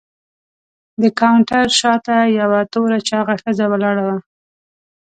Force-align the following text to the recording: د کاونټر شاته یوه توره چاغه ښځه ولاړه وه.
د 1.01 1.03
کاونټر 1.19 1.65
شاته 1.79 2.17
یوه 2.39 2.59
توره 2.73 2.97
چاغه 3.09 3.35
ښځه 3.41 3.65
ولاړه 3.71 4.03
وه. 4.07 4.17